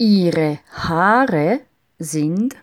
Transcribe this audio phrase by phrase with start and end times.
[0.00, 1.62] Ihre Haare
[1.98, 2.54] sind